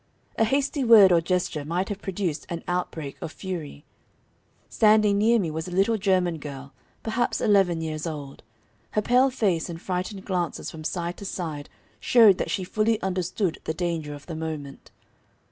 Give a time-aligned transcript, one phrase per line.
[0.37, 3.85] A hasty word or gesture might have produced an outbreak of fury.
[4.67, 8.41] Standing near me was a little German girl, perhaps eleven years old.
[8.93, 11.69] Her pale face and frightened glances from side to side
[11.99, 14.89] showed that she fully understood the danger of the moment.